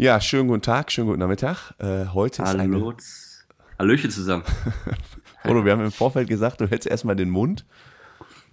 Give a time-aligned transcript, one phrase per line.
[0.00, 1.74] Ja, schönen guten Tag, schönen guten Nachmittag.
[1.78, 2.60] Äh, heute ist Hallo.
[2.60, 2.96] eine.
[3.80, 4.44] Hallöchen zusammen.
[5.42, 7.64] Frodo, wir haben im Vorfeld gesagt, du hältst erstmal den Mund,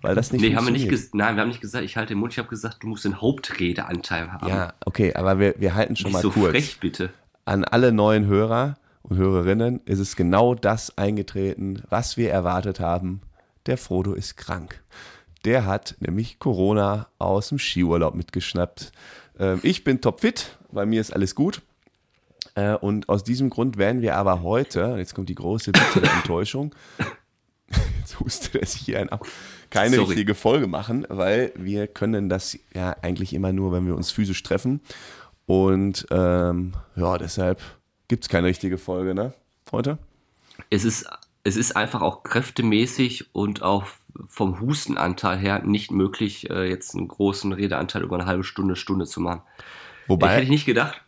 [0.01, 2.15] weil das nicht Nee, haben wir nicht ges Nein, wir haben nicht gesagt, ich halte
[2.15, 2.33] den Mund.
[2.33, 4.47] Ich habe gesagt, du musst den Hauptredeanteil haben.
[4.47, 6.49] Ja, okay, aber wir, wir halten schon nicht mal so kurz.
[6.49, 7.11] frech, bitte.
[7.45, 13.21] An alle neuen Hörer und Hörerinnen ist es genau das eingetreten, was wir erwartet haben.
[13.67, 14.81] Der Frodo ist krank.
[15.45, 18.91] Der hat nämlich Corona aus dem Skiurlaub mitgeschnappt.
[19.37, 21.61] Ähm, ich bin topfit, bei mir ist alles gut.
[22.53, 26.75] Äh, und aus diesem Grund werden wir aber heute, jetzt kommt die große bittere Enttäuschung,
[27.99, 29.25] jetzt hustet er sich hier ein ab,
[29.71, 30.09] keine Sorry.
[30.09, 34.43] richtige Folge machen, weil wir können das ja eigentlich immer nur, wenn wir uns physisch
[34.43, 34.81] treffen.
[35.47, 37.61] Und ähm, ja, deshalb
[38.07, 39.33] gibt es keine richtige Folge, ne?
[39.71, 39.97] Heute?
[40.69, 41.07] Es ist,
[41.43, 43.85] es ist einfach auch kräftemäßig und auch
[44.27, 49.05] vom Hustenanteil her nicht möglich, äh, jetzt einen großen Redeanteil über eine halbe Stunde, Stunde
[49.05, 49.41] zu machen.
[50.05, 51.01] Ich Wobei, hätte ich nicht gedacht,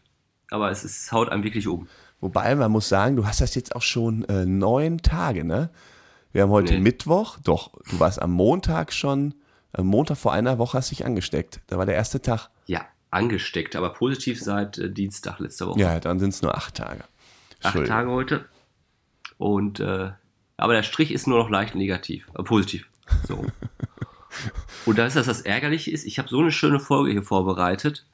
[0.50, 1.88] aber es ist, haut einem wirklich um.
[2.20, 5.70] wobei man muss sagen, du hast das jetzt auch schon äh, neun Tage, ne?
[6.34, 6.80] Wir haben heute Nee.
[6.82, 9.34] Mittwoch, doch, du warst am Montag schon,
[9.72, 11.62] am Montag vor einer Woche hast dich angesteckt.
[11.68, 12.50] Da war der erste Tag.
[12.66, 15.80] Ja, angesteckt, aber positiv seit äh, Dienstag letzter Woche.
[15.80, 17.04] Ja, dann sind es nur acht Tage.
[17.64, 17.86] Acht.
[17.86, 18.46] Tage heute.
[19.38, 20.12] Und äh,
[20.58, 22.90] aber der Strich ist nur noch leicht negativ, äh, positiv.
[23.28, 23.46] So.
[24.86, 28.06] Und da ist das das Ärgerliche ist, ich habe so eine schöne Folge hier vorbereitet.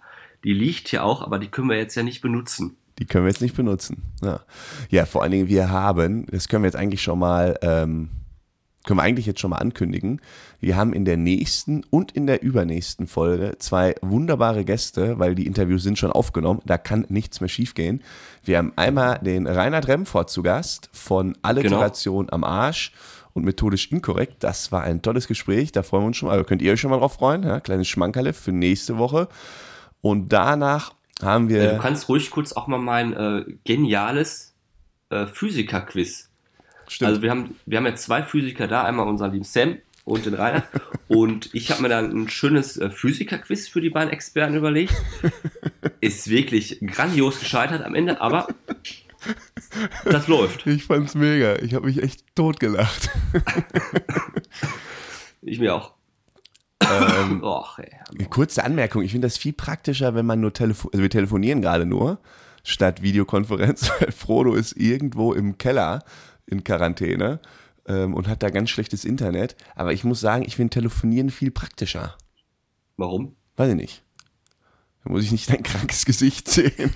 [0.43, 2.77] Die liegt hier auch, aber die können wir jetzt ja nicht benutzen.
[2.99, 4.03] Die können wir jetzt nicht benutzen.
[4.21, 4.41] Ja,
[4.89, 8.09] ja vor allen Dingen, wir haben, das können wir jetzt eigentlich schon mal, ähm,
[8.83, 10.21] können wir eigentlich jetzt schon mal ankündigen,
[10.59, 15.47] wir haben in der nächsten und in der übernächsten Folge zwei wunderbare Gäste, weil die
[15.47, 18.03] Interviews sind schon aufgenommen, da kann nichts mehr schiefgehen.
[18.43, 22.91] Wir haben einmal den Reinhard Remford zu Gast von Alliteration am Arsch
[23.33, 24.43] und methodisch inkorrekt.
[24.43, 26.81] Das war ein tolles Gespräch, da freuen wir uns schon mal, also könnt ihr euch
[26.81, 27.61] schon mal drauf freuen, ja?
[27.61, 29.29] kleines Schmankerle für nächste Woche.
[30.03, 31.75] Und danach haben wir...
[31.75, 34.53] Du kannst ruhig kurz auch mal mein äh, geniales
[35.09, 36.29] äh, Physiker-Quiz.
[36.89, 37.07] Stimmt.
[37.07, 40.33] Also wir haben, wir haben ja zwei Physiker da, einmal unseren lieben Sam und den
[40.33, 40.63] Rainer.
[41.07, 44.93] und ich habe mir dann ein schönes äh, Physiker-Quiz für die beiden Experten überlegt.
[46.01, 48.49] Ist wirklich grandios gescheitert am Ende, aber
[50.03, 50.67] das läuft.
[50.67, 51.55] Ich fand's mega.
[51.61, 53.09] Ich habe mich echt totgelacht.
[55.45, 55.91] Ich mir auch.
[57.01, 58.25] Ähm, Och, ey.
[58.29, 60.93] kurze Anmerkung, ich finde das viel praktischer, wenn man nur telefoniert.
[60.93, 62.19] Also wir telefonieren gerade nur,
[62.63, 66.03] statt Videokonferenz, weil Frodo ist irgendwo im Keller
[66.45, 67.39] in Quarantäne
[67.87, 69.55] ähm, und hat da ganz schlechtes Internet.
[69.75, 72.17] Aber ich muss sagen, ich finde Telefonieren viel praktischer.
[72.97, 73.35] Warum?
[73.55, 74.03] Weiß ich nicht.
[75.03, 76.93] Da muss ich nicht dein krankes Gesicht sehen.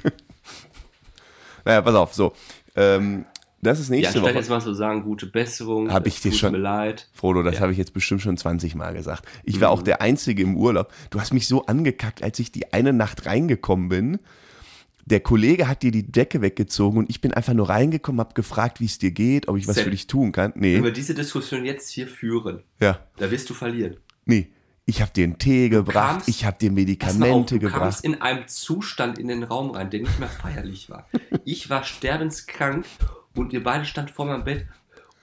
[1.66, 2.34] naja, pass auf, so.
[2.76, 3.26] Ähm,
[3.62, 4.40] das ist Ja, nächste anstatt Woche.
[4.40, 5.92] jetzt mal so sagen, gute Besserung.
[5.92, 7.10] Hab ich dir schon- mir leid.
[7.14, 7.62] Frodo, das Ja.
[7.62, 9.26] habe ich jetzt bestimmt schon 20 Mal gesagt.
[9.44, 10.92] Ich war auch der Einzige im Urlaub.
[11.10, 14.20] Du hast mich so angekackt, als ich die eine Nacht reingekommen bin.
[15.06, 18.82] Der Kollege hat dir die Decke weggezogen und ich bin einfach nur reingekommen, habe gefragt,
[18.82, 20.52] wie es dir geht, ob ich was Sam, für dich tun kann.
[20.56, 23.98] Wenn Nee, wir diese Diskussion jetzt hier führen, ja, da wirst du verlieren.
[24.26, 24.50] nee.
[24.90, 27.82] Ich habe dir einen Tee gebracht, kamst- ich habe dir mal auf, Medikamente du gebracht.
[27.82, 31.06] kamst in einem Zustand in den Raum rein, der nicht mehr feierlich war.
[31.44, 32.86] Ich war sterbenskrank
[33.38, 34.66] und ihr beide stand vor meinem Bett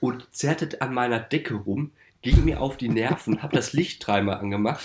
[0.00, 1.92] und zerrtet an meiner Decke rum,
[2.22, 4.82] ging mir auf die Nerven, hab das Licht dreimal angemacht.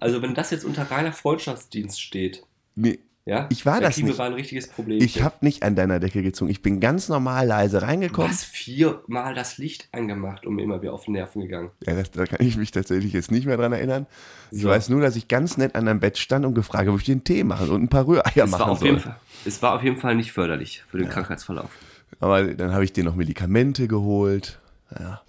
[0.00, 2.44] Also wenn das jetzt unter reiner Freundschaftsdienst steht,
[2.74, 4.18] Nee, ja, Ich war das nicht.
[4.18, 5.00] mal ein richtiges Problem.
[5.00, 6.50] ich habe nicht an deiner Decke gezogen.
[6.50, 8.30] Ich bin ganz normal leise Du reingekommen.
[8.30, 11.70] hast viermal das Licht angemacht und mir immer wieder auf die Nerven gegangen.
[11.86, 14.06] Ja, das, da kann ich mich tatsächlich jetzt nicht mehr dran erinnern.
[14.50, 14.68] Ich So.
[14.70, 17.04] weiß nur, dass ich ganz nett an deinem Bett stand und gefragt habe, ob ich
[17.06, 18.98] dir einen Tee machen und ein paar Rühreier Es war, machen soll.
[18.98, 21.70] Fall, es war auf jeden Fall nicht förderlich für den Krankheitsverlauf.
[22.20, 24.60] Aber dann habe ich dir noch Medikamente geholt.
[24.98, 25.22] Ja.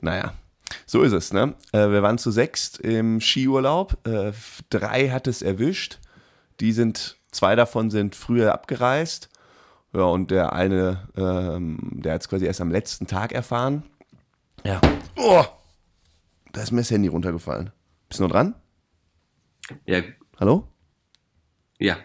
[0.00, 0.34] Naja,
[0.86, 1.54] so ist es, ne?
[1.72, 4.06] Äh, wir waren zu sechst im Skiurlaub.
[4.06, 4.32] Äh,
[4.70, 5.98] drei hat es erwischt.
[6.60, 9.28] Die sind, zwei davon sind früher abgereist.
[9.92, 13.84] Ja, und der eine, ähm, der hat es quasi erst am letzten Tag erfahren.
[14.64, 14.80] Ja.
[15.16, 15.44] Oh!
[16.52, 17.70] Da ist mir das Handy runtergefallen.
[18.08, 18.54] Bist du noch dran?
[19.86, 20.02] Ja,
[20.40, 20.68] Hallo?
[21.78, 21.96] Ja.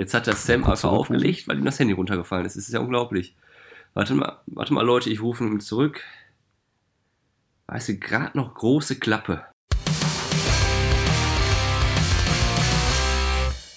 [0.00, 2.56] Jetzt hat der Sam einfach aufgelegt, weil ihm das Handy runtergefallen ist.
[2.56, 3.36] Das ist ja unglaublich.
[3.92, 6.00] Warte mal, warte mal, Leute, ich rufe ihn zurück.
[7.66, 9.44] Weißt du, gerade noch große Klappe.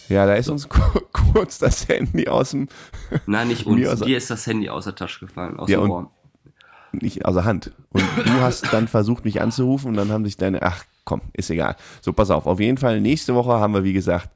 [0.07, 2.69] Ja, da ist uns ku- kurz das Handy aus dem,
[3.25, 3.85] Nein, nicht uns.
[3.85, 6.11] aus- Dir ist das Handy aus der Tasche gefallen, aus Ja, dem Ohr.
[6.93, 7.71] nicht außer Hand.
[7.89, 11.49] Und du hast dann versucht, mich anzurufen und dann haben sich deine, ach komm, ist
[11.49, 11.75] egal.
[11.99, 14.29] So, pass auf, auf jeden Fall, nächste Woche haben wir, wie gesagt,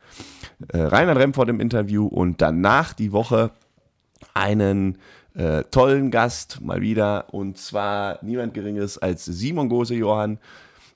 [0.73, 3.51] äh, Reinhard Remford im Interview und danach die Woche
[4.33, 4.97] einen
[5.35, 10.39] äh, tollen Gast mal wieder und zwar niemand Geringeres als Simon Gose Johann,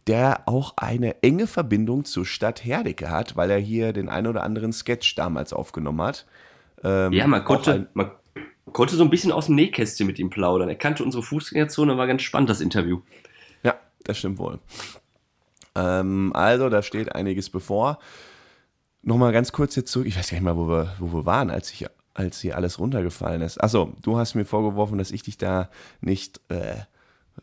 [0.07, 4.43] der auch eine enge Verbindung zur Stadt Herdecke hat, weil er hier den ein oder
[4.43, 6.25] anderen Sketch damals aufgenommen hat.
[6.83, 8.11] Ähm, ja, man konnte, man
[8.73, 10.69] konnte so ein bisschen aus dem Nähkästchen mit ihm plaudern.
[10.69, 13.01] Er kannte unsere Fußgängerzone, war ganz spannend, das Interview.
[13.61, 14.59] Ja, das stimmt wohl.
[15.75, 17.99] Ähm, also, da steht einiges bevor.
[19.03, 21.49] Nochmal ganz kurz jetzt zurück, ich weiß gar nicht mal, wo wir, wo wir waren,
[21.49, 23.61] als, ich, als hier alles runtergefallen ist.
[23.61, 25.69] Achso, du hast mir vorgeworfen, dass ich dich da
[26.01, 26.75] nicht äh,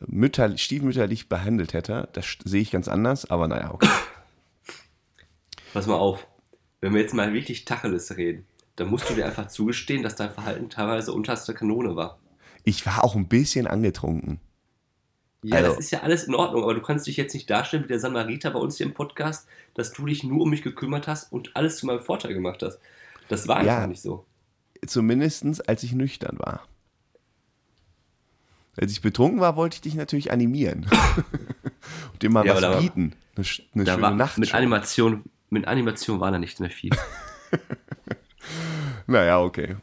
[0.06, 2.08] mütterlich, stiefmütterlich behandelt hätte.
[2.12, 3.88] Das sehe ich ganz anders, aber naja, okay.
[5.72, 6.28] Pass mal auf,
[6.81, 8.46] wenn wir jetzt mal wirklich Tacheles reden,
[8.76, 12.20] dann musst du dir einfach zugestehen, dass dein Verhalten teilweise unterste Kanone war.
[12.62, 14.40] Ich war auch ein bisschen angetrunken.
[15.43, 17.85] Ja, also, das ist ja alles in Ordnung, aber du kannst dich jetzt nicht darstellen
[17.85, 21.06] wie der Samariter bei uns hier im Podcast, dass du dich nur um mich gekümmert
[21.06, 22.81] hast und alles zu meinem Vorteil gemacht hast.
[23.29, 24.25] Das war einfach ja, nicht so.
[24.87, 26.67] Zumindest als ich nüchtern war.
[28.81, 30.87] Als ich betrunken war, wollte ich dich natürlich animieren.
[32.12, 33.14] und dir mal ja, was bieten.
[33.37, 34.38] Eine, eine schöne war, Nacht.
[34.38, 36.90] Mit Animation, mit Animation war da nicht mehr viel.
[39.06, 39.76] naja, okay.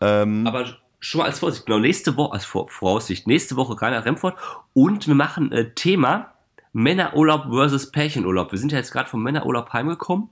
[0.00, 4.36] Ähm, aber schon mal als Vorsicht, genau, nächste Woche, als Voraussicht, nächste Woche Rainer Remford
[4.74, 6.34] und wir machen äh, Thema
[6.72, 8.52] Männerurlaub versus Pärchenurlaub.
[8.52, 10.28] Wir sind ja jetzt gerade vom Männerurlaub heimgekommen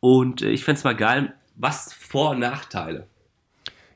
[0.00, 3.06] und äh, ich fände es mal geil, was Vor- und Nachteile.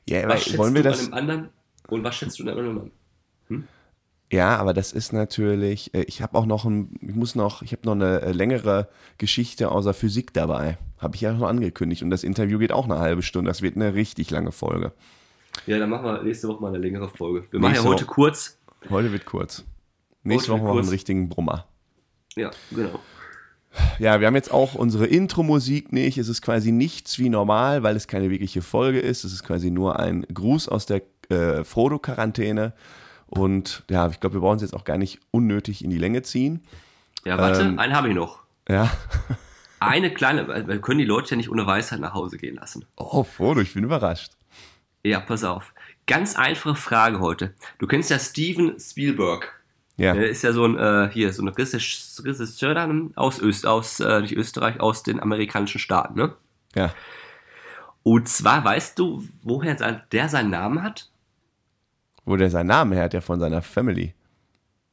[0.07, 0.99] Ja, was schätzt wollen wir du das?
[0.99, 1.49] An dem anderen
[1.87, 2.91] und was schätzt du an dem anderen?
[3.47, 3.67] Hm?
[4.31, 7.71] Ja, aber das ist natürlich, äh, ich habe auch noch ein, ich muss noch, ich
[7.71, 10.77] habe noch eine äh, längere Geschichte außer Physik dabei.
[10.97, 13.49] Habe ich ja schon angekündigt und das Interview geht auch eine halbe Stunde.
[13.49, 14.91] Das wird eine richtig lange Folge.
[15.65, 17.45] Ja, dann machen wir nächste Woche mal eine längere Folge.
[17.51, 18.57] Wir machen ja heute kurz.
[18.89, 19.63] Heute wird kurz.
[20.23, 21.65] Nächste heute Woche machen wir einen richtigen Brummer.
[22.35, 22.99] Ja, genau.
[23.99, 26.17] Ja, wir haben jetzt auch unsere Intro-Musik nicht.
[26.17, 29.23] Es ist quasi nichts wie normal, weil es keine wirkliche Folge ist.
[29.23, 32.73] Es ist quasi nur ein Gruß aus der äh, Frodo-Quarantäne.
[33.27, 36.21] Und ja, ich glaube, wir brauchen es jetzt auch gar nicht unnötig in die Länge
[36.21, 36.61] ziehen.
[37.25, 38.39] Ja, warte, ähm, einen habe ich noch.
[38.69, 38.91] Ja.
[39.79, 42.85] Eine kleine, wir können die Leute ja nicht ohne Weisheit nach Hause gehen lassen.
[42.95, 44.33] Oh, Frodo, ich bin überrascht.
[45.03, 45.73] Ja, pass auf.
[46.07, 47.53] Ganz einfache Frage heute.
[47.77, 49.61] Du kennst ja Steven Spielberg.
[49.97, 50.13] Ja.
[50.13, 54.35] Der ist ja so ein, äh, hier, so ein Regisseur aus, Öst, aus äh, nicht
[54.35, 56.35] Österreich, aus den amerikanischen Staaten, ne?
[56.73, 56.93] Ja.
[58.01, 59.75] Und zwar, weißt du, woher
[60.11, 61.09] der seinen Namen hat?
[62.25, 64.13] Wo der seinen Namen her hat, der von seiner Family.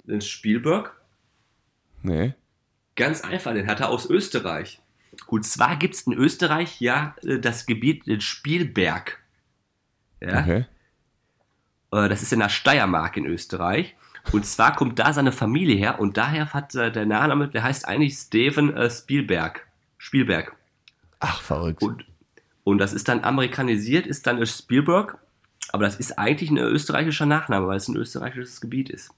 [0.05, 0.95] Den Spielberg?
[2.03, 2.35] Nee.
[2.97, 4.81] Ganz einfach, den hat er aus Österreich.
[5.27, 9.19] Und zwar gibt es in Österreich ja äh, das Gebiet, den Spielberg.
[10.21, 10.41] Ja?
[10.41, 10.67] Okay.
[11.93, 13.97] Äh, das ist in der Steiermark in Österreich.
[14.33, 17.89] Und zwar kommt da seine Familie her und daher hat äh, der Nachname, der heißt
[17.89, 19.67] eigentlich Steven äh, Spielberg.
[19.97, 20.55] Spielberg.
[21.21, 21.83] Ach, verrückt.
[21.83, 22.05] Und,
[22.65, 25.19] und das ist dann amerikanisiert, ist dann Spielberg,
[25.73, 29.11] aber das ist eigentlich ein österreichischer Nachname, weil es ein österreichisches Gebiet ist.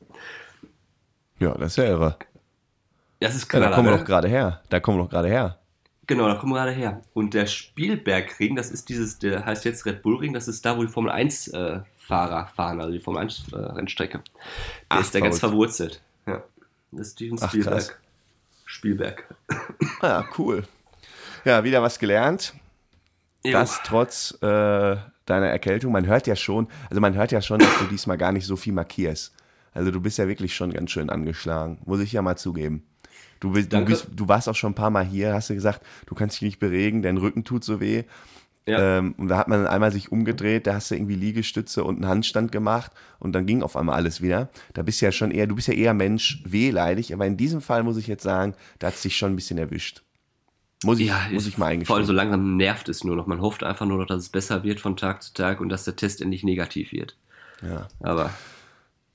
[1.39, 2.17] Ja, das ist ja irre.
[3.21, 3.63] Das ist klar.
[3.63, 4.63] Ja, da kommen wir doch gerade her.
[4.69, 5.59] Da kommen wir doch gerade her.
[6.07, 7.03] Genau, da kommen wir gerade her.
[7.15, 10.77] Und der Spielbergring, das ist dieses, der heißt jetzt Red Bull Ring, das ist da,
[10.77, 14.19] wo die Formel 1 äh, Fahrer fahren, also die Formel 1 äh, Rennstrecke.
[14.19, 14.43] Der
[14.89, 16.03] Ach, ist da ganz verwurzelt.
[16.27, 16.43] Ja.
[16.91, 17.99] Das ist Steven Spielberg.
[17.99, 19.35] Ach, Spielberg.
[20.01, 20.65] Ah, cool.
[21.45, 22.55] Ja, wieder was gelernt.
[23.45, 23.53] Jo.
[23.53, 24.97] Das trotz äh,
[25.27, 25.93] deiner Erkältung.
[25.93, 28.57] Man hört ja schon, also man hört ja schon, dass du diesmal gar nicht so
[28.57, 29.35] viel markierst.
[29.75, 32.85] Also du bist ja wirklich schon ganz schön angeschlagen, muss ich ja mal zugeben.
[33.41, 36.15] Du, du, bist, du warst auch schon ein paar Mal hier, hast du gesagt, du
[36.15, 38.05] kannst dich nicht beregen, dein Rücken tut so weh.
[38.67, 38.99] Ja.
[38.99, 42.07] Ähm, und da hat man einmal sich umgedreht, da hast du irgendwie Liegestütze und einen
[42.07, 44.51] Handstand gemacht und dann ging auf einmal alles wieder.
[44.75, 47.61] Da bist du ja schon eher, du bist ja eher Mensch wehleidig, aber in diesem
[47.61, 50.03] Fall muss ich jetzt sagen, da hat es dich schon ein bisschen erwischt.
[50.85, 51.87] Muss ich, ja, muss ich mal eingestehen.
[51.87, 53.27] Vor allem so langsam nervt es nur noch.
[53.27, 55.85] Man hofft einfach nur noch, dass es besser wird von Tag zu Tag und dass
[55.85, 57.17] der Test endlich negativ wird.
[57.63, 57.89] Ja.
[58.01, 58.31] Aber.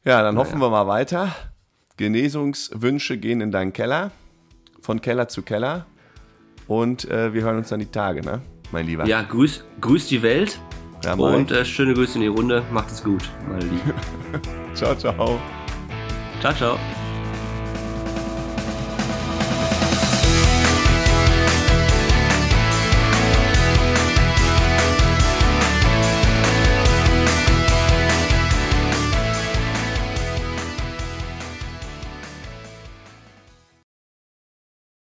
[0.05, 0.61] Ja, dann hoffen ja.
[0.61, 1.35] wir mal weiter.
[1.97, 4.11] Genesungswünsche gehen in deinen Keller,
[4.81, 5.85] von Keller zu Keller.
[6.67, 9.05] Und äh, wir hören uns dann die Tage, ne, mein Lieber?
[9.05, 10.59] Ja, grüß, grüß die Welt.
[11.03, 12.63] Ja, und äh, schöne Grüße in die Runde.
[12.71, 13.93] Macht es gut, meine Lieben.
[14.73, 15.39] ciao, ciao.
[16.41, 16.79] Ciao, ciao.